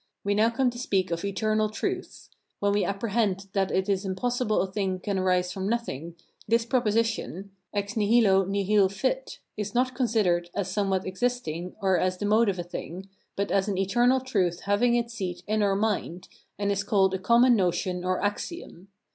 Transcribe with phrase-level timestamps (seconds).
[0.23, 2.31] We now come to speak of eternal truths.
[2.59, 6.15] When we apprehend that it is impossible a thing can arise from nothing,
[6.47, 12.25] this proposition, EX NIHILO NIHIL FIT, is not considered as somewhat existing, or as the
[12.25, 16.29] mode of a thing, but as an eternal truth having its seat in our mind,
[16.57, 18.87] and is called a common notion or axiom.